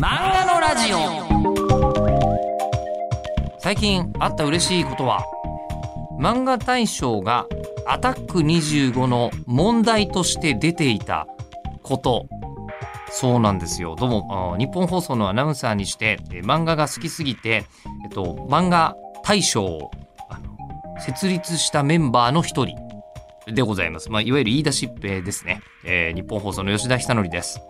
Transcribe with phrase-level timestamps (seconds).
[0.00, 0.96] 漫画のラジオ。
[3.58, 5.22] 最近あった嬉しいことは
[6.18, 7.46] 漫画大賞が
[7.86, 11.26] アタック25の問題として出ていた
[11.82, 12.26] こと。
[13.10, 13.94] そうなんですよ。
[13.94, 17.66] どうも日本放送のアナウンサーにしてえ漫画が好きすぎて、
[18.04, 19.90] えっと、漫画大賞を
[20.98, 22.74] 設立したメンバーの一人
[23.52, 27.60] でございます、まあ、いわゆる言い出しっぺですね、えー日本放送の吉田久典です。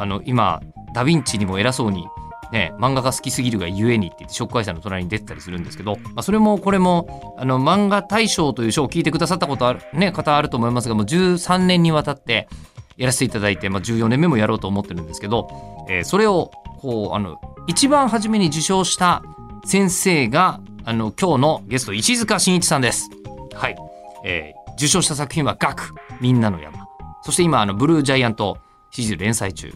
[0.00, 0.60] あの今
[0.94, 2.06] ダ・ヴィンチにも偉そうに
[2.52, 12.48] ね、漫画が好きすぎるがゆえにって言ってショックアイさんの隣に出てたりするんですけど、まあ、それもこれもあの漫画大賞という賞を聞いてくださったことある、ね、方あると思いますがもう13年にわたって
[12.96, 15.48] やらせていただいて、まあ、14年目もやろうと思ってるんですけど、
[15.88, 19.22] えーそれをこうあの一番初めに受賞した
[19.64, 23.10] 先生があの今日のゲスト石塚真一さんです。
[23.54, 23.76] はい、
[24.24, 26.86] えー受賞した作品は「学みんなの山」
[27.22, 28.56] そして今あのブルージャイアント
[28.90, 29.74] シリーズ連載中。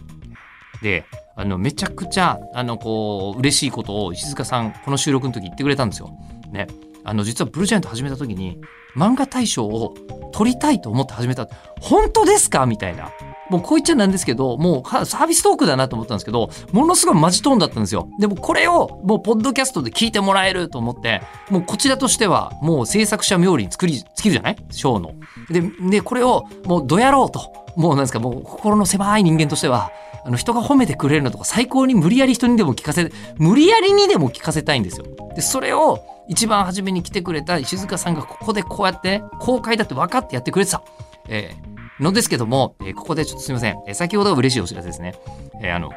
[0.85, 1.03] で
[1.35, 6.15] あのめちゃくちゃあのこう嬉しいことを石塚さんこの収録の時言ってくれたんですよ。
[6.51, 6.67] ね、
[7.03, 8.61] あの実はブルージャイアント始めた時に
[8.95, 9.95] 漫画大賞を
[10.31, 11.49] 取りたいと思って始めた
[11.81, 12.67] 本当ですか？
[12.67, 13.11] みたいな。
[13.49, 18.07] もうこう言っちゃなんですけど、もうサービストークだなと思ったんですけど、ものすごいマジトーンだったんですよ。
[18.19, 24.57] でもこれをもうポッドキャストで聞いてもらえると思って、もうこちらとしてはもう制作者冥利に作り、尽きるじゃない？
[24.71, 25.13] ショーの。
[25.49, 27.65] で、で、これをもうどやろうと。
[27.75, 29.91] もうなんですか、もう心の狭い人間としては、
[30.25, 35.05] あの人が褒めてくれるのとか最高に無理やり人にでも聞かせ、無理やりにでも聞かせたいんですよ。
[35.35, 40.83] で、それを一番初めに来てくれた石塚さんがここでこうやって、公開だって分かってやってくれてた。
[41.29, 43.75] えーのですけども、えーここでちょっとすみません。
[43.87, 45.13] えー先ほどは嬉しいお知らせですね。
[45.61, 45.91] えあの、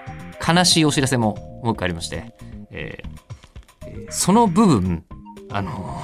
[0.46, 2.34] 悲しいお知らせももう一個ありまして、
[2.70, 3.02] え
[4.10, 5.04] その部分、
[5.50, 6.00] あの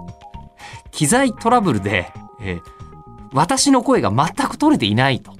[0.90, 2.58] 機材トラブルで、え
[3.34, 5.34] 私の声が全く取れていないと。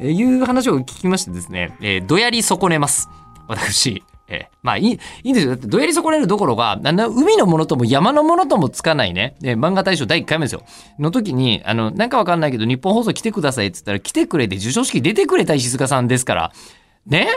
[0.00, 3.08] えーいう話を聞きましてですね、えーどやり損ねます。
[3.48, 4.02] 私。
[4.26, 5.52] えーまあいい、いいんですよ。
[5.52, 10.62] だってどやり損ねるどころが、あの海のものとも山のものともつかないね、えー漫画大賞第1回目ですよ。
[10.98, 16.52] の時に、あの、なんかわかんないけど、日本放送来てくださいって言ったら、来てくれて授賞式出てくれた石塚さんですから、
[17.06, 17.28] ね？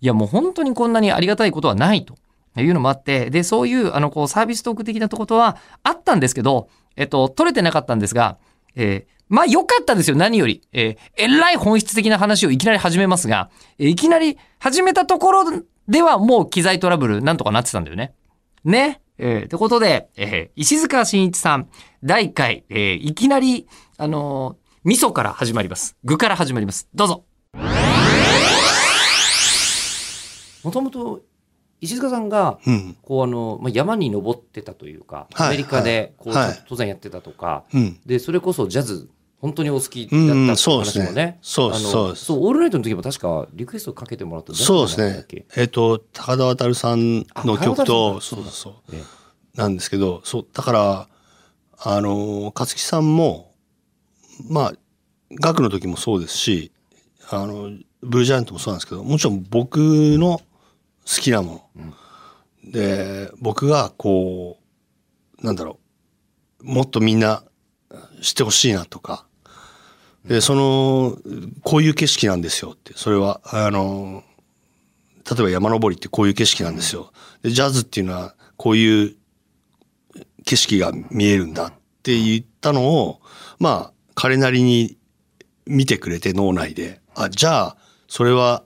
[0.00, 2.16] いやもう本当にこんなにありがたいことはないと
[2.60, 8.38] いうのもあって、で、そういう、あの、こう、サービストーク的なことはあったんですけど、えっと、取れてなかったんですが、
[8.76, 10.60] えーまあ良かったですよ、何より。
[10.72, 13.48] えーえらい本質的な話をいきなり始めますが、
[13.78, 15.44] えーいきなり始めたところ
[15.88, 18.12] ではもう機材トラブルなんとかなってたんだよね。
[18.64, 19.00] ね。
[19.18, 21.68] えー、ってことで、えー石塚真一さん、
[22.02, 25.96] 第1回、えーいきなり、あのー味噌から始まります。
[26.04, 26.88] 具から始まります。
[26.94, 27.24] どうぞ。
[30.64, 31.20] もともと、
[31.80, 32.96] 石塚さんが、うん。
[33.02, 38.00] こうあの、まあ、山に登ってたというか、はいアメリカでこう、登山やってたとか、うん。
[38.04, 39.08] で、それこそジャズ、
[39.40, 41.38] 本当にお好きだったうんっていうそうですね話もね。
[41.40, 45.26] そうそうオールナイトの時も確かリクエストかけてもらったそうですね。
[45.56, 48.74] えっ、と、高田渡さんの曲と、そうそうそう。
[48.92, 49.02] え
[49.54, 51.08] なんですけど、そう、だから、
[51.78, 53.54] あの、勝木さんも、
[54.48, 54.72] まあ、
[55.32, 56.72] 学の時もそうですし、
[57.30, 57.70] あの、
[58.02, 60.44] ブルージャイアントもそうなんですけど、もちろん僕の好
[61.04, 62.70] きなもの。
[62.72, 64.58] で、僕がこ
[65.42, 65.78] う、なんだろ
[66.60, 67.42] う、もっとみんな
[68.20, 69.26] 知ってほしいなとか、
[70.24, 71.16] で、その、
[71.62, 74.22] こういう景色なんですよって、それは、あの、
[75.30, 77.12] 例えば山登りってこういう景色なんですよ。
[77.42, 79.16] で、ジャズっていうのはこういう
[80.44, 81.72] 景色が見えるんだっ
[82.02, 83.20] て言ったのを、
[83.58, 84.98] まあ、彼なりに
[85.66, 87.76] 見てくれて脳内で、あ、じゃあ、
[88.08, 88.64] それは、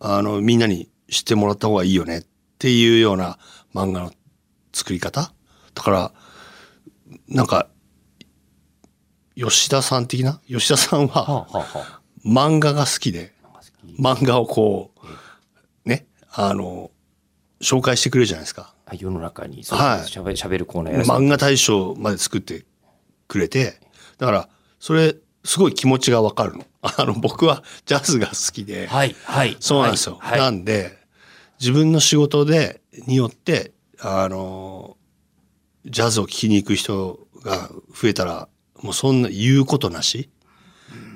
[0.00, 2.24] あの、みんなに知ってもらった方がいいよねっ
[2.58, 3.38] ていうような
[3.74, 4.12] 漫画の
[4.72, 5.32] 作り方。
[5.74, 6.12] だから、
[7.28, 7.68] なんか、
[9.36, 10.40] 吉田さん的な？
[10.46, 11.46] 吉田さんは
[12.24, 13.32] 漫画が好きで、
[13.98, 14.92] 漫画をこ
[15.84, 16.90] う、ね、あの、
[17.60, 18.74] 紹介してくれるじゃないですか。
[18.86, 22.64] あ世の中にはいしゃべしゃべるコーナー漫画大賞まで作って
[23.28, 23.80] くれて、
[24.18, 26.64] だから、それ、すごい気持ちがわかるの。
[26.82, 30.18] あの、僕はジャズが好きで、はいはいそうなんですよ。
[30.20, 30.98] はいはないんで、
[31.60, 34.96] 自分の仕事で、によって、あの、
[35.86, 38.48] ジャズを聴きに行く人が増えたら、
[38.84, 40.28] もうそんな言うことなし。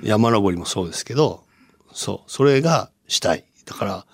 [0.01, 1.43] 山登りもそうですけど、
[1.93, 3.45] そう、それがしたい。
[3.65, 4.05] だから、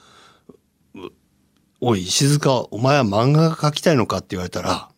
[1.80, 4.90] おい、石塚、お前は漫画が描きたいのかって言われたら、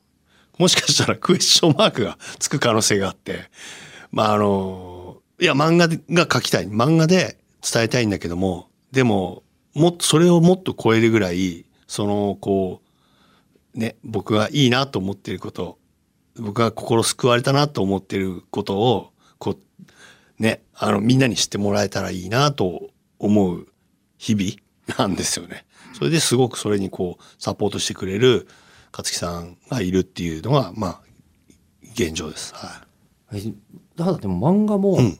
[0.58, 3.52] もしかしたらクエスチョンマークがつく可能性があって、
[4.12, 6.68] まああの、いや、漫画が描きたい。
[6.68, 9.44] 漫画で伝えたいんだけども、でも、
[9.76, 12.82] もっと、それをもっと超えるぐらい、その、こ
[13.76, 15.78] う、ね、僕がいいなと思っていること、
[16.40, 19.58] 僕が心救われたなと思っていることを、こ
[20.40, 22.90] う、ね、あの、みんなに知ってもらえたらいいなと
[23.20, 23.68] 思う
[24.18, 25.66] 日々なんですよね。
[25.94, 28.48] それですごくそれにこうサポートしてくれる
[28.92, 31.02] 勝木さんがいるっていうのがまあ
[31.94, 32.54] 現状です。
[32.54, 32.86] は
[33.34, 33.42] え
[33.96, 35.20] だからでも漫画もうん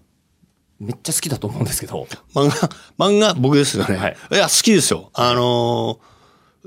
[0.80, 2.06] めっちゃ好きだと思うんですけど、い、
[2.36, 2.50] 漫
[2.98, 3.96] 画漫画僕ですよね。
[3.96, 5.10] はいい、や好きですよ。
[5.14, 6.18] あのー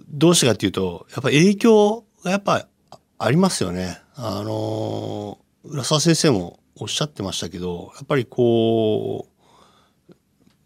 [0.09, 2.67] どうしてかっていうとやっぱ影響がやっぱ
[3.19, 4.01] ありますよね。
[4.23, 9.27] あの浦沢先生もおっしゃってましたけどやっぱりこ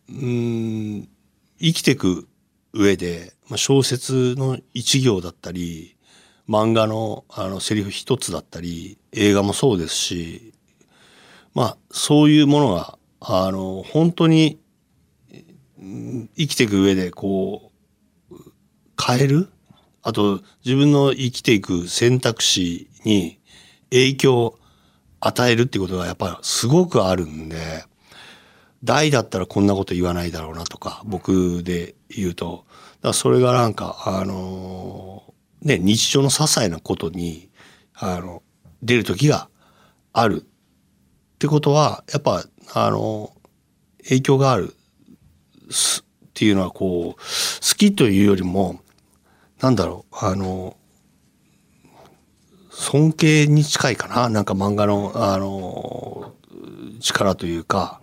[0.08, 1.08] ううん
[1.60, 2.26] 生きていく
[2.72, 5.96] 上で、まあ、小説の一行だったり
[6.48, 10.52] 漫画のあのセリフ一つだったり映画もそうですし
[11.54, 14.58] まあそういうものがあの本当に
[15.78, 17.70] 生きていく上でこ
[18.32, 18.36] う
[19.00, 19.48] 変える？
[20.02, 23.38] あと自分の生きていく選択肢に
[23.94, 24.58] 影響を
[25.20, 27.84] 与えるってことがやっぱりすごくあるんで
[28.82, 32.64] 大だったらこんなこと言わないだろうなとか僕で言うと。
[32.66, 35.22] だからそれがなんかあの
[35.62, 37.48] ね日常の些細なことに
[37.94, 38.42] あの
[38.82, 39.48] 出る時が
[40.12, 42.44] あるってことはやっぱ
[42.74, 43.32] あの
[44.02, 44.74] 影響がある
[45.70, 48.80] すっていうのはこう好きというよりも
[49.60, 50.76] なんだろうあの
[52.74, 54.28] 尊敬に近いかな。
[54.28, 56.32] なんか漫画のあの
[57.00, 58.00] 力というか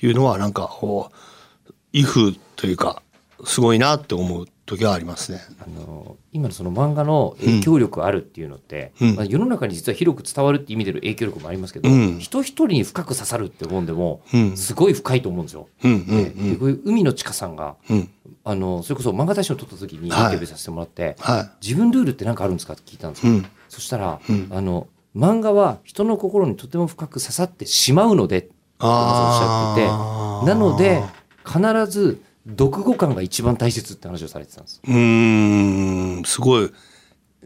[0.00, 3.02] いうのはなんかこう威風というか
[3.44, 5.40] すごいなって思う時はありますね。
[5.60, 9.16] あの今のその漫画の影響力あるっていうのって、うん。
[9.16, 12.18] まあ、世の中に実は広く伝わるって意味での影響力もありますけど、うん。
[12.18, 14.56] 人一人に深く刺さるって思うんでもうん。
[14.56, 15.68] すごい深いと思うんですよ。
[15.82, 18.10] うんうんででこういう海野千佳さんがうん。
[18.46, 23.30] あのそれこそ漫画大賞を取った時にインタビューさせてもらって、は自分ルールって何かあるんですかって聞いたんですい。
[23.30, 23.38] うよ。
[23.40, 24.86] んそしたら、うんあの
[25.16, 28.48] 漫画は人の心にとても深く刺さってしまうので
[28.80, 31.02] おっしゃっててなので
[31.46, 34.80] 必ず読後感が一番大切って話をされてたんです。
[34.84, 36.70] うーんすごい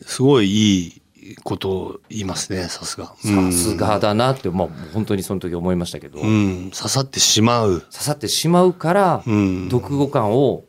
[0.01, 3.15] すごいいいことを言いますねさすが。
[3.19, 7.81] さすがだなって、まあ、本当にその時思いましたけど、刺さってしまう。
[7.83, 10.65] 刺さってしまうから、うん、読後感を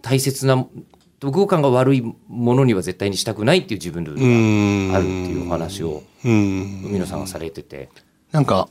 [0.00, 0.66] 大切な
[1.24, 6.82] 読後感が悪いものには絶対にしたくないっていう自分ルールがあるっていうお話をうん。
[6.84, 7.90] 海野さんがされてて、
[8.32, 8.68] なんか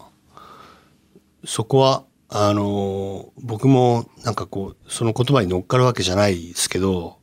[1.46, 7.20] そこはあの僕もなんかこうその言葉に乗っかるわけじゃないですけど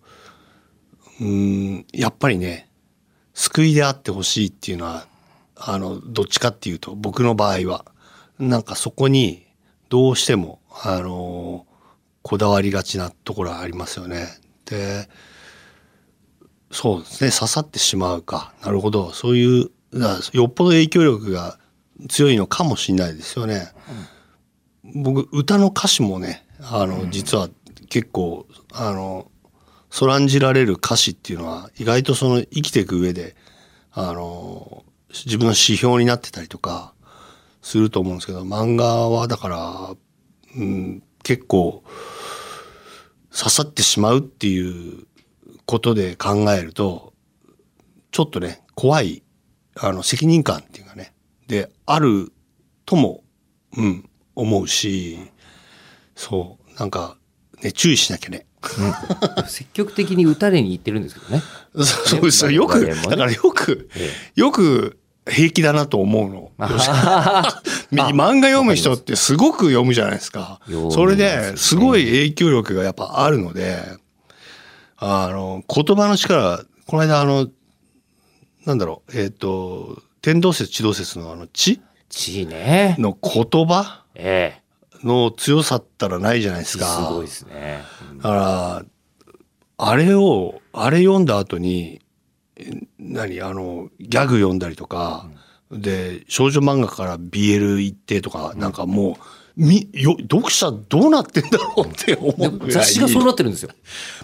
[1.21, 2.69] うんやっぱりね
[3.35, 5.07] 救いであってほしいっていうのは
[5.57, 7.85] あのどっちかっていうと僕の場合は
[8.39, 9.47] なんかそこに
[9.89, 11.67] どうしてもあの
[12.23, 14.29] こだわりがちなところはありますよね。
[14.71, 15.09] で
[16.71, 18.55] そうですね刺さってしまうか。
[18.63, 19.13] なるほど。
[19.13, 19.71] そういう
[20.33, 21.59] よっぽど影響力が
[22.09, 23.73] 強いのかもしれないですよね。
[24.83, 27.49] 僕歌の歌詞もねあの実は
[27.89, 29.31] 結構あの
[29.91, 33.35] そらんじられる歌詞っていうのは意外とその生きていく上で
[33.93, 36.95] あの自分の指標になってたりとか
[37.63, 39.97] すると思うんですけど漫画はだから、
[40.57, 41.83] うん、結構
[43.33, 45.07] 刺さってしまうっていう
[45.67, 47.13] ことで考えると
[48.11, 49.23] ちょっとね怖い
[49.77, 51.13] あの責任感っていうかね
[51.47, 52.33] である
[52.87, 53.23] とも、
[53.77, 55.19] うん、思うし
[56.15, 57.17] そうなんか
[57.63, 58.47] ね注意しなきゃね。
[59.49, 61.43] 積極的に打たれに行ってるんですけどね。
[61.75, 65.00] そうそうですよよく、だからよくえよく
[65.31, 66.53] 平気だなと思うの。
[67.93, 70.61] 漫画読む人ってすごく読むじゃないですか。
[70.91, 73.79] それですごい影響力がやっぱあるので、
[74.97, 77.49] あの、言葉の力、この間あの、
[78.67, 81.81] なんだろう、えっ、と、天動説、地動説のあの、地？
[82.11, 82.97] 地位ね。
[82.99, 84.03] の言葉？
[84.15, 84.61] ええ
[85.07, 87.11] の強さったらないじゃないですすか。
[87.11, 87.83] ごいですね。
[88.13, 88.85] うんだから、
[89.79, 92.01] あれを、あれ読んだ後に、え
[92.99, 95.29] 何、あの、ギャグ読んだりとか、
[95.71, 99.15] で、少女漫画から BL 行ってとか、なんかもう、
[99.57, 102.73] み、よ、読者どうなってんだろうって思でう。
[102.73, 103.71] 雑誌がそうなってるんですよ。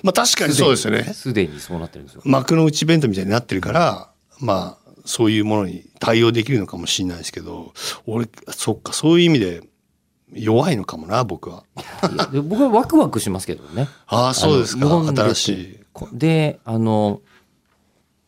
[0.03, 1.03] まあ確かにそうですよね。
[1.05, 2.23] すでにそうなってるんですよ。
[2.25, 7.73] 幕の内弁当みたいになってるから、まあ、そういうものに対応できるのかもしれないですけど、
[8.07, 9.63] 俺、そっか、そういう意味で
[10.33, 11.65] 弱いのかもな、僕は。
[12.43, 13.89] 僕はワクワクしますけどね。
[14.07, 14.89] ああ、そうですか。
[15.15, 15.79] 新しい。
[15.93, 17.21] こで、あの、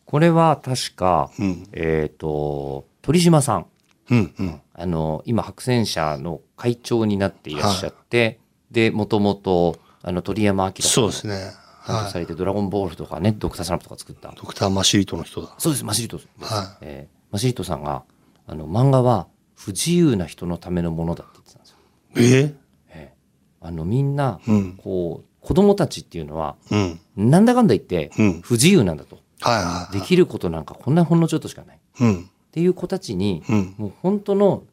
[0.09, 1.67] これは確か、うん。
[1.71, 3.67] えっ、と、鳥島さん。
[4.09, 4.61] うん、うん。
[4.73, 8.39] あの、今、白戦社の会長になっていらっしゃって、
[8.71, 11.51] で、もともと、あの、鳥山明さんそうですね。
[11.81, 12.03] はい。
[12.05, 14.33] がされて、ドラゴンボールとかね、ドクタースランプとか作った。
[14.35, 15.53] ドクターマシリートの人だ。
[15.59, 16.29] そうです、マシリトです。
[16.41, 18.01] はえーマシリトさんが、
[18.47, 22.39] あの、漫画は不自由な人のためのものだって言ってたんですよ。
[22.39, 22.41] い。
[22.41, 22.55] え
[22.89, 23.13] え
[23.61, 24.77] あのみんなうん。
[24.77, 26.99] こう子供たちっていうのはうん。
[27.15, 28.41] なんだかんだ言ってうん。
[28.41, 29.93] 不自由なんだとはい。
[29.99, 32.29] できることなんかこんなほんのちょっとしかないっうん。
[32.51, 33.75] ていう子たちにうん。
[33.77, 34.63] もう本当の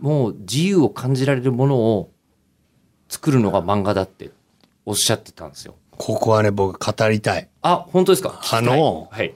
[0.00, 2.10] もう自由を感じられるものを
[3.08, 4.30] 作るのが漫画だって
[4.86, 5.74] おっしゃってたんですよ。
[5.90, 7.48] ここはね、僕語りたい。
[7.62, 8.40] あ本当ですか？
[8.52, 9.34] あのはい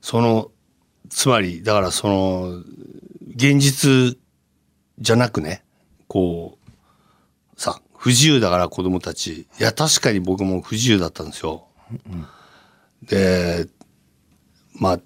[0.00, 0.52] その、
[1.08, 2.62] つまり、だからその、
[3.34, 4.16] 現実
[5.00, 5.64] じゃなくね、
[6.06, 6.56] こ
[7.56, 9.48] う、さ、不自由だから子供たち。
[9.58, 11.66] いや、確かに僕も不自由だったんですよ。
[13.02, 13.66] で、
[14.78, 15.00] まあ、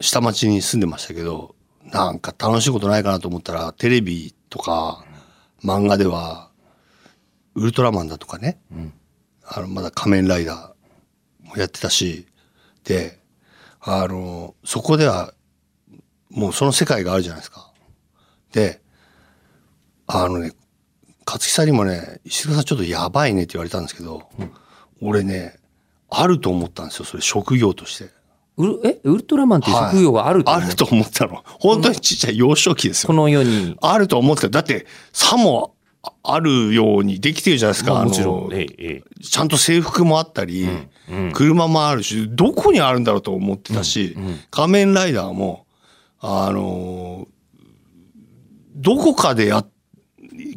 [0.00, 1.54] 下町に住んでましたけど、
[1.84, 5.04] なんか楽しいことないかなと思ったら、テレビとか
[5.62, 6.50] 漫画では、
[7.54, 8.60] ウルトラマンだとかね、
[9.46, 12.26] あの、まだ仮面ライダーもやってたし、
[12.84, 13.20] で、
[13.80, 15.34] あの、そこでは、
[16.30, 17.72] もうその世界があるじゃないですか。
[18.52, 18.80] で、
[20.06, 20.52] あのね、
[21.26, 24.28] 勝木さんにもね、石塚さんちょっとやばいねって言われたんですけど、
[25.00, 25.58] 俺ね、
[26.10, 28.10] あると思ったんですよ、それ職業として。
[28.56, 30.64] ウルえウルトラマンっていう職業があると思う？
[30.64, 31.42] あると思ったの。
[31.60, 33.08] 本当にちっちゃい幼少期ですよ。
[33.08, 34.48] この世に、あると思ってた。
[34.48, 37.94] だって、さもああるようにできてるじゃないですか。
[37.94, 45.66] まあ、もちろん、えええちゃんと制服もあったり、えうん車もあるし、どこにあるんだろうと思ってたし、うんうん仮面ライダーも、
[46.20, 47.34] あのー
[48.76, 49.64] どこかでや、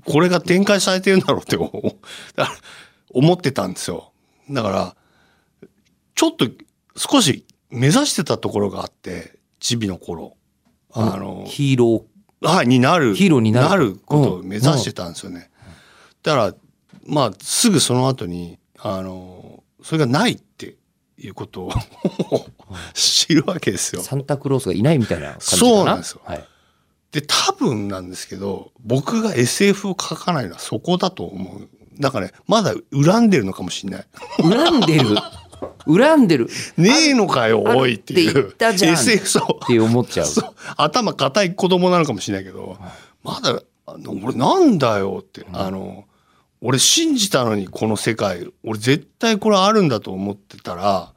[0.06, 1.56] これが展開されてるんだろうって
[3.14, 4.12] 思ってたんですよ。
[4.50, 4.96] だから、
[6.16, 6.48] ちょっと
[6.96, 10.36] 少し目指してたところがあって、チビの頃。
[10.94, 12.06] あの、ヒーロ
[12.42, 13.16] はい、になる。
[13.16, 15.50] ヒーローになることを目指してたんですよね。
[16.24, 16.54] だから、
[17.06, 20.76] まあ、すぐその後に、あの、それがないって
[21.18, 21.72] いうことを
[22.94, 24.04] 知るわけですよー、。
[24.06, 25.58] サンタクロースがいないみたいな感じかな。
[25.60, 26.46] そうなんですよはい。
[27.12, 31.70] で、多分なんですけど、僕が SF を書かないのはそこだと思う。
[32.00, 34.06] だからね、まだ恨んでるのかもしれない。
[34.42, 35.16] 恨んでる？
[35.86, 36.50] 恨んでる。
[36.78, 38.56] ねえのかよ、おいっていう。
[38.60, 39.40] SF。
[39.40, 40.28] って思っちゃう。
[40.76, 42.78] 頭固い子供なのかもしれないけど、
[43.24, 46.06] まだ、あの俺なんだよって、あの、
[46.62, 51.14] 俺信じたのにこの世界、俺絶対これあるんだと思ってたら、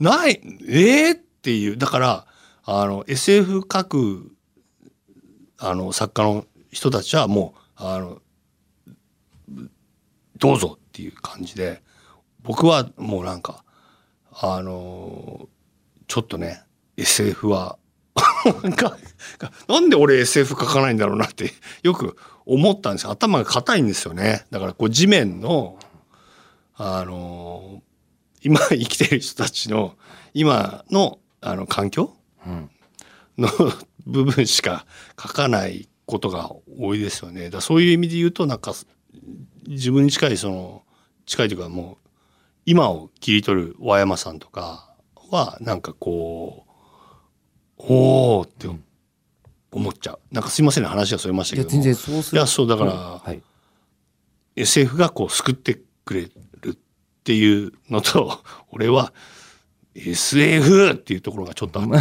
[0.00, 2.26] ない、えー、っていう、だから、
[2.64, 4.32] あの、SF 書く、
[5.58, 8.22] あの、作家の人たちはもう、あの、
[10.38, 11.82] どうぞっていう感じで、
[12.42, 13.62] 僕はもうなんか、
[14.32, 15.48] あの
[16.06, 16.62] ちょっとね、
[16.96, 17.78] SF は、
[18.62, 18.96] な んか
[19.68, 23.10] なんで俺 SF 書かないんだろうなってよく思ったんですよ。
[23.10, 24.44] 頭が硬いんですよね。
[24.50, 25.78] だからこう地面の、
[26.74, 27.82] あの
[28.42, 29.96] 今生きてる人たちの
[30.32, 32.14] 今のあの環境
[32.46, 32.70] うん
[33.38, 33.48] の
[34.06, 34.86] 部分しか
[35.20, 37.44] 書かないことが多いですよね。
[37.44, 38.74] だからそういう意味で言うとなんか
[39.66, 40.82] 自分に近いその
[41.26, 42.09] 近いというかもう
[42.70, 44.94] 今を切り取る和山さんとか
[45.32, 46.66] はなんかこ
[47.76, 48.68] うおーって
[49.72, 50.20] 思っちゃう。
[50.30, 51.74] なんかすいませんね話がそれましたけども。
[51.74, 52.38] いや全然そうする。
[52.38, 53.42] いやそうだからはい、
[54.54, 56.76] SF がこう救ってくれるっ
[57.24, 58.38] ていうのと
[58.70, 59.12] 俺は
[59.96, 61.96] SF っていうところがちょっとあって。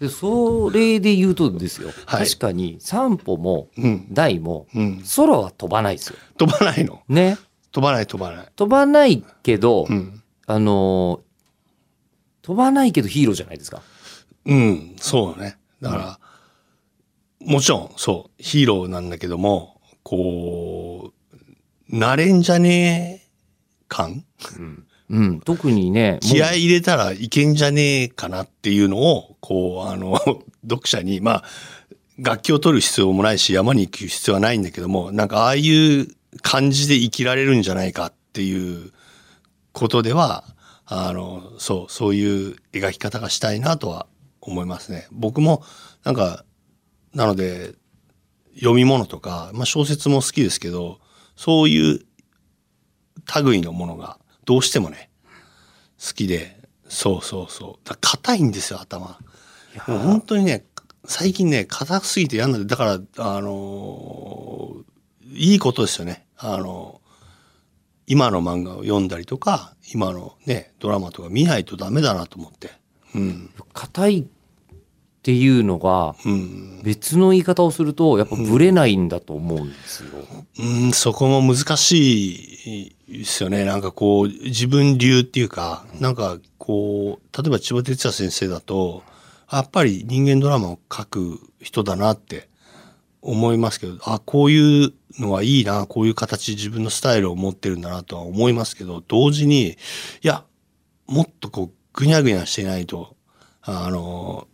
[0.06, 2.26] でそれで言うとですよ、はい。
[2.26, 4.06] 確かに散歩もうん。
[4.12, 5.02] 大もうん。
[5.16, 6.16] 空は飛ばないですよ。
[6.36, 7.02] 飛ばないの。
[7.08, 7.38] ね
[7.78, 8.48] 飛ばない飛ばない。
[8.56, 11.28] 飛ばないけど、うんあのー
[12.42, 13.82] 飛ばないけどヒーローじゃないですか。
[14.46, 15.58] うん、そうね。
[15.82, 16.18] だから、
[17.40, 21.12] もちろん、そう、ヒーローなんだけども、こ
[21.90, 23.28] う、なれんじゃねえ
[23.86, 24.24] 感？
[25.10, 30.18] うん、特にね気合い入れたらいけんじゃねえかなっていうのを、こう、あの、
[30.66, 31.44] 読者に、まあ、
[32.18, 36.08] 楽器を取る必要もないし、山に行く必要はないんだけども、なんかああいう
[36.42, 38.92] 感じで生きられるんじゃないかっていう
[39.72, 40.44] ことでは、
[40.86, 44.06] あの、そう、そういう描き方がしたいなとは
[44.40, 45.06] 思いますね。
[45.10, 45.62] 僕も、
[46.04, 46.44] なんか、
[47.14, 47.74] なので、
[48.54, 51.00] 読み物とか、まあ小説も好きですけど、
[51.36, 52.00] そういう
[53.42, 55.10] 類のものがどうしてもね、
[56.00, 56.56] 好きで、
[56.88, 57.88] そうそうそう。
[57.88, 59.18] だから硬いんですよ、頭。
[59.86, 60.64] もう本当にね、
[61.04, 64.87] 最近ね、硬すぎて嫌なんで、だから、あのー
[65.30, 66.26] いいことですよね。
[66.36, 67.08] あのー
[68.10, 72.70] 今の漫画を読んだりとか、今のね、ドラマとか見ないとダメだなと思って。
[73.14, 73.50] うん。
[73.74, 74.24] 硬いっ
[75.22, 76.80] ていうのがうん。
[76.82, 80.08] 別の言い方をするとやっぱブレないんだと思うんですよ。
[80.58, 83.66] うん、そこも難しいですよね。
[83.66, 89.02] なんかこう、自分流っていうか、なんかこう、例えば千葉哲也先生だと、
[89.52, 92.48] やっぱり人間ドラマを書く人だなって
[93.20, 99.76] 思いますけど、あ、こういうのはいいな、こういう形自分のスタイルを持ってるんだなとは思いますけど、同時に、い
[100.22, 100.44] や、
[101.06, 103.16] もっとこう、ぐにゃぐにゃしてないと、
[103.62, 104.46] あの、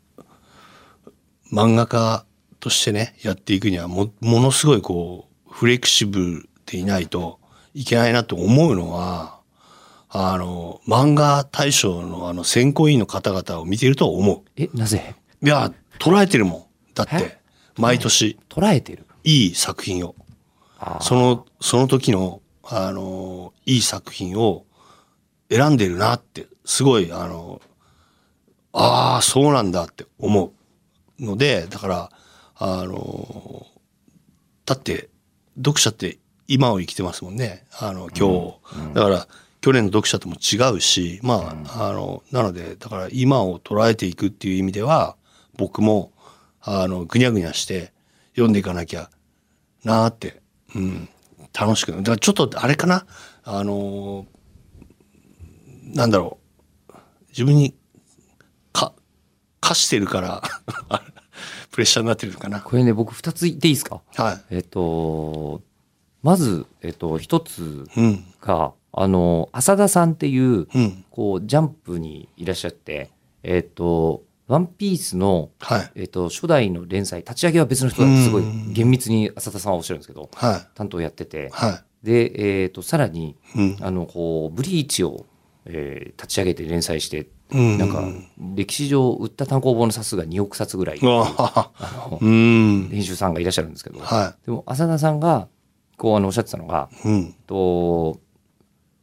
[1.52, 2.25] 漫画家
[2.61, 7.38] としてね、やっていくにはも、ものすごいこう、フレキシブルでいないと
[7.75, 9.40] いけないなと思うのは、
[10.09, 14.42] あの、漫画大賞のあの選考委員の方々を見ていると思う。
[14.56, 15.14] え、なぜ？
[15.42, 16.64] いや、捉えてるもん。
[16.94, 17.38] だってえ、
[17.76, 19.06] 毎年、捉えてる？
[19.25, 20.14] いい作品を。
[21.00, 24.64] その、その時の、あの、いい作品を
[25.50, 27.60] 選んでるなって、すごい、あの、
[28.72, 30.52] ああ、そうなんだって思
[31.18, 32.10] うので、だから、
[32.56, 33.66] あの、
[34.66, 35.08] だって、
[35.56, 37.64] 読者って今を生きてますもんね。
[37.78, 38.94] あの、今日。
[38.94, 39.28] だから、
[39.60, 45.16] 去年の読者とも違うし、まあ、あの、なので、だから今を捉えていくっていう意味では、
[45.56, 46.12] 僕も、
[46.60, 47.92] あの、ぐにゃぐにゃして
[48.32, 49.10] 読んでいかなきゃ
[49.84, 50.42] なーって、
[50.75, 51.09] うん、
[51.59, 51.93] 楽しく。
[51.93, 53.07] だからちょっとあれかな、
[53.45, 54.26] あのー
[55.97, 56.38] なんだろ
[56.88, 56.95] う、
[57.31, 57.75] 自分に
[58.73, 58.93] か、
[59.61, 60.43] 課してるから、
[61.71, 62.61] プレッシャーになってるのかな。
[62.61, 64.00] これね、僕二つ言っていいですか？
[64.16, 65.62] はえっと、
[66.23, 68.00] まず、えっと、一つい。
[68.00, 73.11] うん、が、あの、浅田さんっていう、うん、こう、ジャンプにいらっしゃって、
[73.43, 78.08] えっと、ワンピースの、はい、えっと、初代の連載、立ち上げは別の人だ。
[78.08, 83.58] ってすごいうん厳密に浅田さんはおっしゃるんですけど、はい、担当やってて、はで、えっと、さらに、い。
[83.58, 85.26] うん、あの、こう、ブリーチを、
[85.64, 88.04] えー立ち上げて連載して、うん、なんか、
[88.54, 91.70] 歴史上売った単行本の冊数が2億冊ぐらい、あ
[92.10, 95.48] のうん、編集さんがいらっしゃるんですけど、はでも浅田さんが、
[95.96, 97.08] こう、あの、おっしゃってたのが、い。
[97.08, 98.20] うん、と、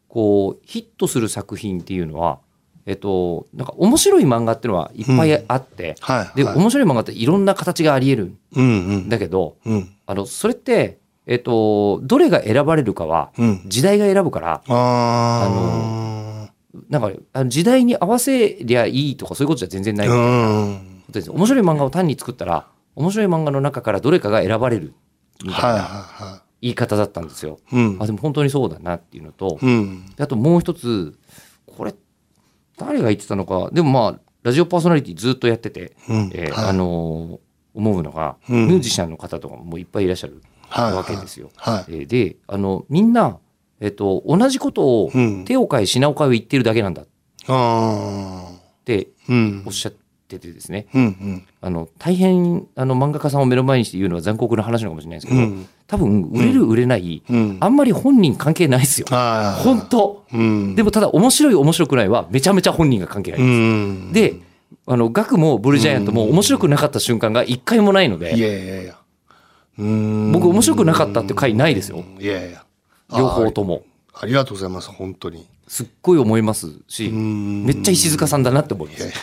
[0.08, 2.40] こう、ヒットする作品っていうのは、
[2.86, 6.38] えっと、なんか面白い漫画っていうのはいっぱいあって、はい。
[6.38, 13.62] で、はい、面白い漫画っていろんな形があり得るうん、うんん、だけど、うん、あの、それって、えっと、どれが選ばれるかは、うん。
[13.68, 16.50] 時代が選ぶから、あ
[16.90, 21.04] なんか、あの時代に合わせりゃいいとかそういうことじゃ全然ないみたいなこん。
[21.08, 24.94] とです面白い漫画を単に作ったら、面白い漫画の中からどれかが選ばれる
[25.44, 27.60] みたはい、なは言い方だったんですよ。
[27.72, 27.76] い。
[27.76, 29.60] うんあ、でも本当にそうだなっていうのと、
[30.18, 31.18] あともう一つ、
[31.66, 31.94] これ、
[32.86, 36.18] 誰が言ってたのか、でもまあ、ラジオパーソナリティずっとやってて、うん。
[36.18, 37.40] はいえーあのー
[37.74, 41.52] 思うのが、うんミュージシャンの方とかもいっぱいいらっしゃるはいわけですよ。
[41.56, 41.86] はい。
[41.88, 43.38] えーで、あの、みんな、
[43.80, 45.46] えっ、と、同じことをうん。
[45.46, 47.06] 手を変え品を変えを言ってるだけなんだっ
[47.48, 48.52] あ
[48.84, 49.32] てあ。
[49.32, 49.74] うんおっ。
[49.74, 49.94] しゃっ
[50.28, 51.46] ててですね、うんうん。
[51.62, 55.68] あの、大変、あの、漫画家さんを目の前にして言うのは残酷な話なのかもしれないですけど、うん。
[55.92, 57.58] 多分、売れる売れない、うん。
[57.60, 59.08] あんまり本人関係ないですよ。
[59.10, 60.74] 本当うん。
[60.74, 63.58] でも、ただ、面白い面白くないは、めちゃめちゃ本人が関係ありうます。
[63.60, 64.14] ん。
[64.14, 64.36] で、
[64.88, 68.96] あの、ガクもブルージャイアントも面白くなかった瞬間が一回もないのいで、やいやいや。
[69.80, 70.32] うん。
[70.32, 72.06] 僕面白くなかったって回ないですよ。
[72.22, 72.64] いやいや。
[73.14, 73.84] 両方とも。
[74.14, 75.46] ありがとうございます、本当に。
[75.68, 79.12] すっごい思いますし、めめっちゃ石塚さんだなって思いますいやい。
[79.12, 79.16] や。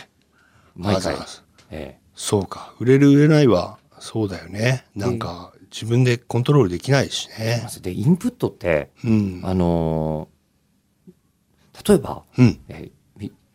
[0.77, 1.21] 毎回ありがとうござい。
[1.21, 2.75] ますえそうか。
[2.79, 4.85] 売れる売れないは、そうだよね。
[4.95, 7.35] なんか、自分でコントロールできないしね。
[7.39, 9.41] えで、インプットって、うん。
[9.45, 10.39] あのー
[11.89, 12.59] 例えば、うん。
[12.69, 12.91] え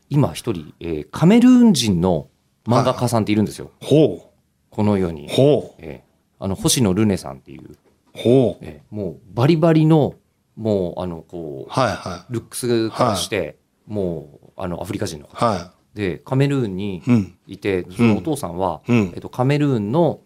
[0.10, 2.28] 今一人、えーカメルーン人の
[2.66, 3.72] 漫画家さんっているんですよ。
[3.82, 4.32] ほ
[4.70, 5.30] この世にう。。
[5.30, 5.82] ほう。
[5.82, 7.78] えーあの、星野ルネさんっていう、
[8.14, 8.66] ほう。
[8.66, 10.16] えーもうバリバリの、
[10.56, 15.30] もう、あの、こう、はいはルックスからして、もう、あの、アフリカ人のい。
[15.30, 15.46] 方。
[15.46, 17.02] はで、カメルーンにい。
[17.08, 17.38] うん。
[17.48, 19.22] いて、そのお父さんは、うんえっ。
[19.22, 20.22] と、カメルーンの、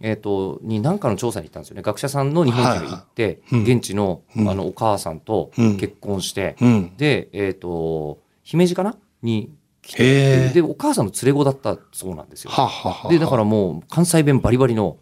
[0.00, 1.82] えっと、に何かの調査に行ったんですよね。
[1.82, 6.96] 学者さんの日本人が行って、はい現地の、うんあの、お母さんとうん結婚して、うん。
[6.96, 9.50] で、えっ、と、姫路かなに
[9.82, 12.50] 来へて、ーで、お母さんの連れ子だったそうなんですよ。
[12.50, 13.08] ははは。
[13.08, 14.98] で、だからもう、関西弁バリバリの、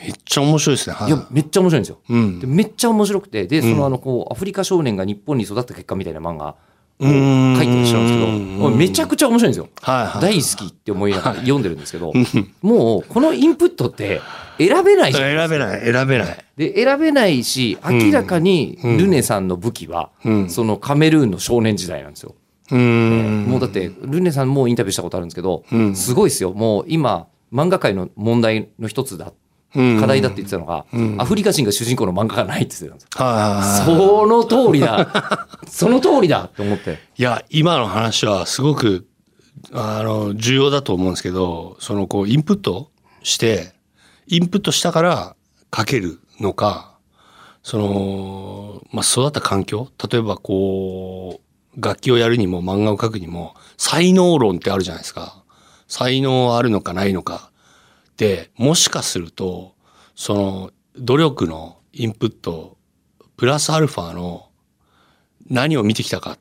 [0.00, 0.96] めっちゃ面白いですね。
[0.96, 1.98] はいや、めっちゃ面白いんですよ。
[2.08, 2.46] うんで、。
[2.46, 6.56] めっちゃ面白くて、で、そうんの、あの、こう、アフリカ少年が日本に育った結果みたいな漫画、
[7.00, 9.68] 書いてらっしゃるんですけど、めちゃくちゃ面白いんですよ。
[10.20, 12.12] 大好きって思いながら読んでるんですけど、
[12.62, 14.20] もう、このインプットって
[14.58, 15.38] 選べないじゃん。
[15.38, 16.44] 選べない、選べない。
[16.56, 20.50] で、選べないし、明らかにうんルネさんの武器は、うん。
[20.50, 22.34] そのカメルーンの少年時代なんですよ。
[22.70, 22.74] う。
[22.76, 26.52] もうだって、ルネさんもインタビューしたことあるんですけど、うんすごいですよ。
[26.52, 29.32] もう今、漫画界の問題の一つだ、うん
[29.72, 33.08] 課題だって言ってたのが、うんアフリカ人が主人公の漫画がないって言ってたんですよ。
[33.84, 35.48] その通りだ。
[35.68, 36.98] その通りだって思って。
[37.16, 39.06] いや、今の話はすごく、
[39.72, 42.90] あの、重要だと思うんですけど、その、こう、インプット
[43.22, 43.72] して、
[44.26, 45.36] インプットしたから
[45.76, 46.96] 書けるのか、
[47.62, 51.40] その、まあ、育った環境例えば、こ
[51.76, 55.42] う、楽器をやるにも漫画を描くにも、才能論ってあるじゃないですか。
[55.86, 57.47] 才能あるのかないのか。
[58.18, 59.74] で、もしかすると、
[60.14, 62.76] その努力のインプット
[63.36, 64.48] プラスアルファの
[65.48, 66.38] 何を見てきたかっ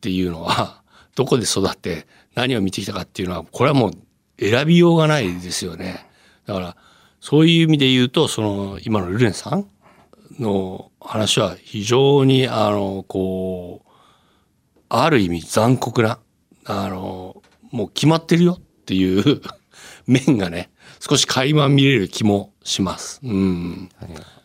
[0.00, 0.82] ていうのは
[1.14, 3.92] どこで育って何を見てきたかっていうのはこれはもう
[4.40, 6.06] 選びようがないですよね。
[6.46, 6.76] だから
[7.20, 9.68] そういう意味で言うとその今のルネさん
[10.38, 13.90] の話は非常にあのこう
[14.88, 16.18] ある意味残酷な
[16.64, 19.42] あのもう決まってるよっていう
[20.08, 23.20] 面がね少し垣間見れる気もします。
[23.22, 23.88] うん。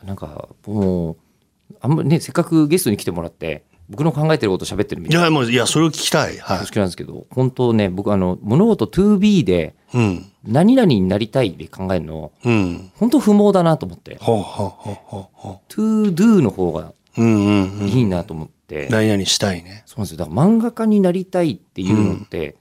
[0.05, 1.17] なんかもう
[1.81, 6.37] あんまりねせっかくゲストに来てもらって僕の考えてること喋ってるみいたいなやもういやそれを聞きたい。
[6.37, 9.97] は恐縮なんですけど本当ね僕あの物事 2B でい。
[9.97, 10.29] うん。
[10.43, 12.91] 何々になりたいで考えるのうん。
[12.95, 17.21] 本当不毛だなと思ってほうほうほうほうほ To do の方がう。
[17.21, 17.87] うんうんうん。
[17.87, 19.83] いいなと思って、何々したいね。
[19.85, 22.55] そうなんですよだから漫画家になりたいっていうのって、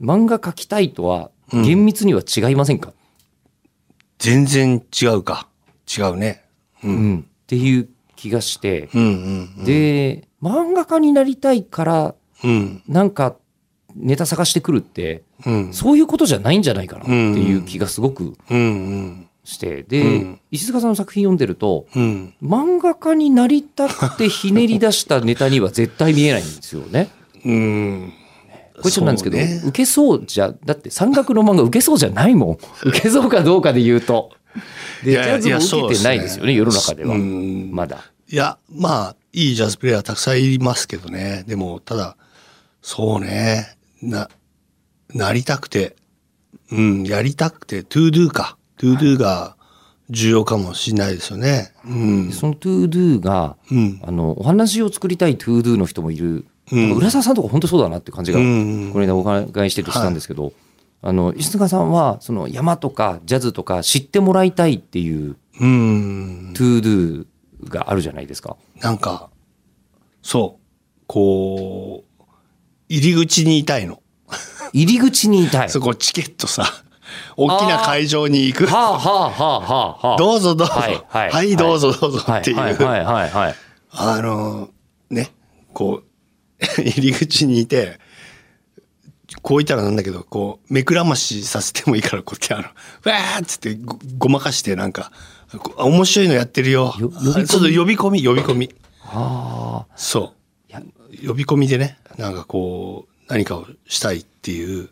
[0.00, 2.92] 漫画描きたいとはうん厳密には違いませんか、
[4.18, 5.48] 全然違うか。
[5.98, 6.44] 違うね。
[6.84, 6.88] う。
[6.88, 9.64] うんんっていう気がして、うんうんうん。
[9.64, 12.82] で漫画家になりたいからうん。
[12.86, 13.36] なんか
[13.96, 15.72] ネタ探してくるってうん。
[15.72, 19.26] そういうことじゃないんじゃないかなっていう気がすごくうんうん。
[19.42, 22.34] してで、うん石塚さんの作品読んでるとうん。
[22.42, 27.08] 漫画家になりたくてひねり出したネタには絶対見えないんですよね。
[27.44, 28.12] うん。
[28.80, 34.30] これちょっとなんですけど、ね受けそうじゃだって山岳の漫画受けそうじゃないもん 受けそうかどうかで言うと。
[35.04, 38.10] でジャズも受けてないですよね世の中では、うんまだ。
[38.28, 41.44] いや、まあ、いいジャズプレイヤーたくさんいますけどね。
[41.48, 42.16] でも、ただ、
[42.82, 43.76] そうね。
[44.02, 44.28] な、
[45.14, 45.96] なりたくて、
[46.70, 48.56] うん、やりたくて、 To Do か。
[48.76, 49.56] To Do が
[50.10, 51.72] 重要かもしれないですよね。
[51.84, 52.32] うん。
[52.32, 54.00] その To Do がうん。
[54.02, 60.52] あのお話を作りたい To Do の人もいる、うん浦沢さんとか本当そうだなって感じが、うんこれでお伺いしててしたんですけど、
[61.02, 66.52] あの石塚さんはその山とかジャズとか知ってもらいたいっていううん。
[66.54, 67.26] To Do
[67.68, 68.56] があるじゃないですか。
[68.80, 69.30] なんか、
[70.22, 72.24] そう、こう、
[72.88, 74.02] 入り口にいたいの。
[74.72, 75.68] 入り口にいたい。
[75.70, 76.64] そこチケットさ、
[77.36, 78.66] 大きな会場に行く。
[78.66, 80.16] はあはあはあはあはあ。
[80.16, 80.72] どうぞどうぞ。
[80.72, 82.56] ははいい、はいどうぞどうぞっていう。
[82.56, 83.54] はいはいはいはい。
[83.92, 84.70] あの、
[85.10, 85.30] ね、
[85.74, 86.09] こう、
[86.78, 87.98] 入り口にいて、
[89.42, 92.72] こう言ったらなんだけど、こう、目くらましさせてもいいから、こうやって、あ
[93.10, 95.12] の、わーっつってごごまかして、なんか、
[95.76, 96.94] 面白いのやってるよ。
[96.98, 98.74] よちょっと呼び込み、呼び込み。
[99.02, 99.92] ああ。
[99.96, 101.26] そう。
[101.26, 104.88] 呼び込みでね、なんかこう、何かをしたいっていう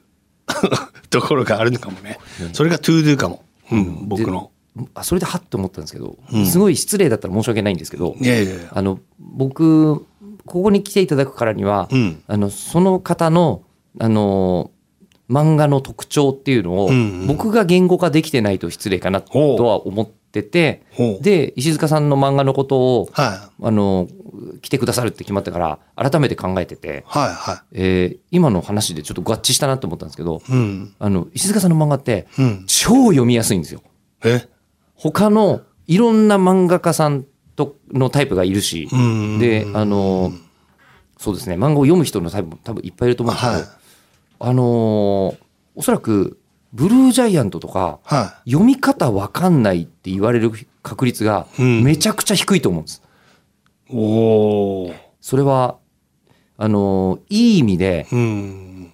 [1.11, 2.19] ところがあるのかもね。
[2.53, 3.45] それが To Do かも。
[3.71, 4.51] うん、僕の。
[4.95, 8.71] あそれではっと思ったんですけど、うんすごい失礼だったら申し訳ないんですけど、いやいやいや。
[8.73, 10.07] あの僕
[10.49, 12.23] ここに来ていただくからには、うん。
[12.27, 13.63] あのその方の
[14.01, 14.71] あの
[15.31, 20.83] 漫画の特徴っていうのを、うんうん僕が言語化できてないと失礼かなとは思ってて。
[21.21, 23.65] で石塚さんの漫画のことをはい。
[23.67, 24.09] あの
[24.63, 30.53] 来てくださるって決まってから改めて考えてて、はいはえー今の話でちょっと合致したなと思ったんですけどい。
[30.53, 30.95] うん。
[30.99, 32.65] あの石塚さんの漫画ってうん。
[32.67, 33.83] 超読みやすいんですよ。
[34.25, 34.49] え？
[34.95, 37.25] 他のいろんな漫画家さん
[37.59, 39.39] とのタイプがいるし、うん。
[39.41, 40.33] であの
[41.19, 43.69] そうですね漫画を読む人のタイプも多分いっぱいいると思うんですけど、はい。
[44.41, 45.37] あのー
[45.75, 46.39] おそらく
[46.73, 50.51] ブルージャイアントとかは読み方わかんないって言われる
[50.83, 53.03] 確率がうんめちゃくちゃ低いと思うんです。
[53.91, 53.97] い。
[53.97, 53.99] お
[54.87, 54.95] お。
[55.21, 55.79] それは
[56.57, 58.93] あのーいい意味でうん。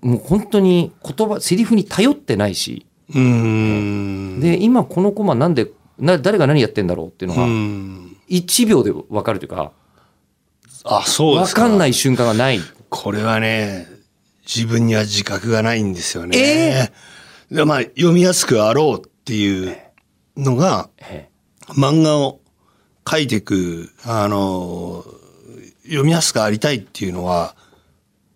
[0.00, 4.40] もう本当に言葉セリフに頼ってないしうん。
[4.40, 8.16] で今このコマなんでな誰が何やってんだろうっていうのうがん。
[8.28, 9.72] 1秒でわかるというか
[10.84, 11.62] あ、そうですか。。
[11.62, 12.60] わかんないい瞬間がない。
[12.88, 13.86] これはね、
[14.44, 16.90] 自分には自覚がないんですよね。
[17.50, 19.76] でまあ、読みやすくあろうっていう
[20.36, 21.28] のが、え
[21.68, 22.40] 漫画を
[23.04, 25.04] 描いていく、あの、
[25.84, 27.56] 読みやすくありたいっていうのは、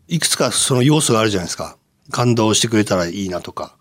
[0.09, 1.77] いくつかその要素があるじゃないですか。
[2.11, 3.77] 感動してくれたらいいなとか、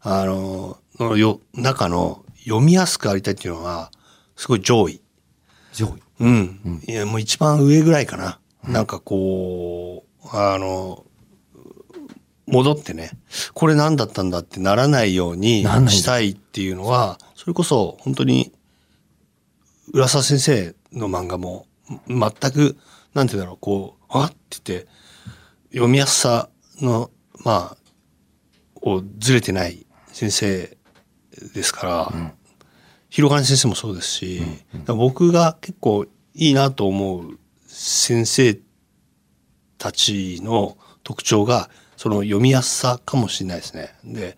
[0.00, 3.90] あの、のよ中の読みやすくありたいっていうのは、
[4.36, 5.02] すごい上位。
[5.72, 6.82] 上位うん。
[6.86, 8.40] いや、もう一番上ぐらいかな。
[8.66, 11.04] なんかこう、あの、
[12.46, 13.10] 戻ってね、
[13.52, 18.52] これ何だったんだってならないようにしたいっていうのは、それこそ本当に、
[19.92, 21.66] 浦沢先生の漫画も、
[22.08, 22.76] 全く、
[23.14, 24.88] なんて言うんだろう、こう、あって言って、
[25.70, 26.48] 読みやすさ
[26.80, 27.10] の、
[27.44, 27.76] まあ、
[28.80, 30.76] をずれてない先生
[31.54, 32.34] ですから、
[33.08, 34.40] 広金先生もそうですし、
[34.72, 38.58] だから僕が結構いいなと思う先生
[39.78, 43.94] たちの特徴がその読みやすさかもしれないですね。
[44.04, 44.36] で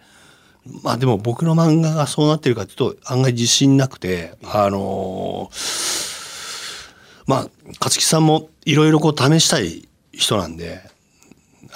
[0.83, 6.01] まあでも僕の漫画がそうなってるかというと案外自信なくて、あのー
[7.27, 7.49] まあ、
[7.81, 10.90] 勝木さんもいろいろこう試したい人なんで、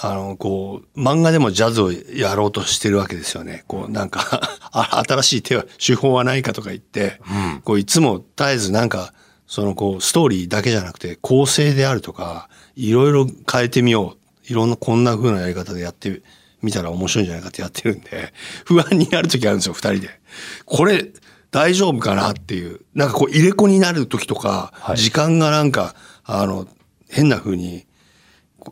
[0.00, 3.64] あの、こう、漫画でもジャズをやろうとしてるわけですよね。
[3.66, 7.20] こう、なんか あ新しい手は、手法はないかとか言って、
[7.64, 9.12] こう、いつも絶えずなんか、
[9.46, 14.50] そのこう、ストーリーだけじゃなくて、構成であるとか、いろいろ変えてみよう。
[14.50, 16.22] いろんなこんな風なやり方でやって
[16.60, 18.32] みたら面白いんじゃないかってやってるんで、
[18.64, 20.20] 不安になる時あるんですよ、二人で。
[20.64, 21.10] これ、
[21.50, 22.80] 大丈夫かなっていう。
[22.94, 26.66] なんかこう、入れ子になる時とか、はい時間がなんか、あの、
[27.08, 27.86] 変な風に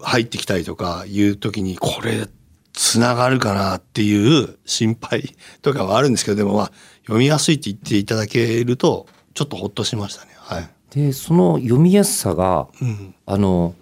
[0.01, 2.29] 入ってきたりとかいう時に、これ、
[2.73, 10.33] つながるかなっていう心配とかはあるんですけど、でもまあ、読みやすいって言っていただけると、ちょっとほっとしましたね。
[10.37, 10.71] はい。
[10.91, 13.15] でその読みやすさがうん。
[13.25, 13.75] あの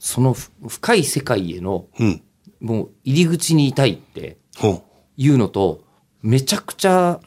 [0.00, 2.22] そのふ深い世界へのうん。
[2.60, 4.36] もう入り口にいたいって。
[5.18, 5.82] いうのと
[6.22, 7.20] めちゃくちゃ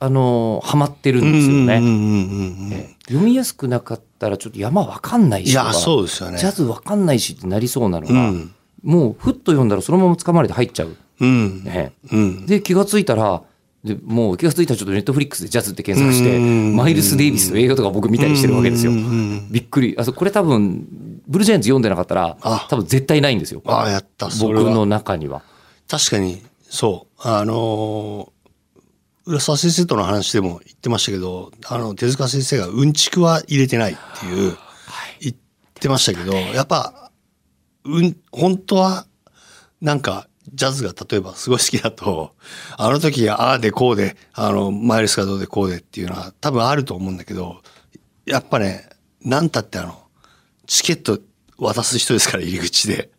[0.00, 2.96] あのハマってるんですよね。
[3.06, 6.38] 読みやすくなかったらちょっと山わかんないしいや、そうですよね。
[6.38, 8.54] ジャズわかんないしってなりそうなのが、うん。
[8.82, 10.96] もうふっと読んだらそのまま掴まれて入っちゃう。
[11.20, 11.64] うん。
[11.64, 12.46] ね、うん。
[12.46, 13.42] で気がついたら
[13.84, 18.92] でもう気がついたらちょっとネットフリックスでジャズって検索してうんマイルス・デイビスの映画とか僕見たりしてるわけですよ
[19.50, 20.86] びっくりあこれ多分
[21.28, 24.28] ブルージャイアンツ読んでなかったらあ多分絶対ないんですよああ、やった。
[24.40, 25.42] 僕の中には。
[25.86, 27.20] 確かに、そう。
[27.28, 28.33] あのー
[29.26, 34.56] 浦沢先生との話でも言ってましたけど、あの、手塚先生がうんちくは入れてないっていう、
[35.20, 35.36] 言っ
[35.74, 37.10] てましたけど、やっぱ、
[37.84, 39.06] うん、本当は、
[39.80, 42.34] なんか、ジャズが例えばすごい好きだと、
[42.76, 47.62] あの時ああでこうで、あの、マイルスがどうでこうでっていうのは多分あると思うんだけど、
[48.26, 48.88] やっぱね、
[49.22, 49.98] なんたってあの、
[50.66, 51.18] チケット
[51.56, 53.10] 渡す人ですから、入り口で。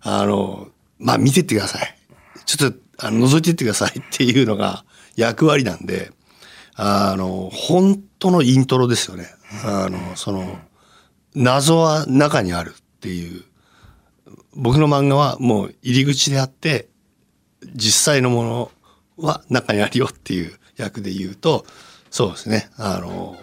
[0.00, 1.98] あの、まあ、見てってください。
[2.46, 4.84] ちょっと、あの、覗いてってくださいっていうのが
[5.16, 6.12] 役割なんで、
[6.74, 9.26] あの、本当のイントロですよね。
[9.64, 10.58] あの、その、
[11.34, 13.44] 謎は中にあるっていう。
[14.56, 16.88] 僕の漫画はもう入り口であって、
[17.74, 18.70] 実際のもの
[19.16, 21.64] は中にあるよっていう役で言うと、
[22.10, 22.68] そうですね。
[22.76, 23.36] あの、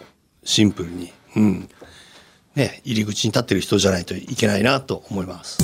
[0.43, 1.69] シンプルに、うん。
[2.55, 5.57] ね、入り口に立ってる人じゃないといけないなと思います。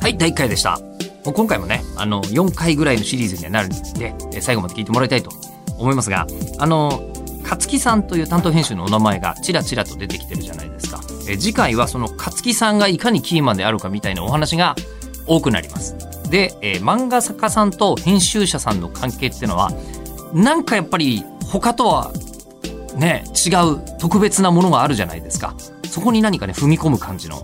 [0.00, 0.89] はい、第1回でした。
[1.24, 5.30] 今回もね、あの、4回ぐらいのシリーズにはなるんで、最後まで聞いてもらいたいと
[5.78, 6.26] 思いますが、
[6.58, 7.10] あの、
[7.42, 11.00] 勝木さんという担当編集のお名前がちらちらと出てきてるじゃないですか。
[11.28, 14.76] え次回はその勝木さんがいかにキーマンであるかみたいなお話が
[15.26, 15.96] 多くなります。
[16.30, 19.72] で、え漫画作家さんと編集者さんの関係ってのは、
[20.32, 22.12] なんかやっぱり他とは
[22.96, 25.54] ね、違う特別なものがあるじゃないですか。
[25.88, 27.42] そこに何かね、踏み込む感じの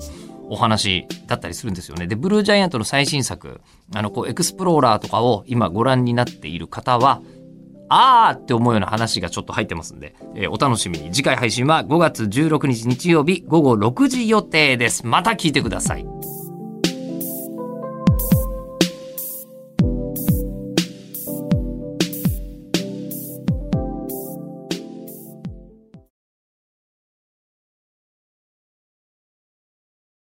[0.49, 2.07] お話だったりするんですよね。
[2.07, 3.61] で、ブルージャイアントの最新作、
[3.95, 7.21] あの、こう、エクスプローラーとかを今ご覧になっている方は、
[7.89, 11.13] あーって思うような話がちょっと入ってますんで、えーお楽しみに。
[11.13, 15.07] 次回配信は5月16日日曜日午後6時予定です。
[15.07, 16.15] また聞いてください。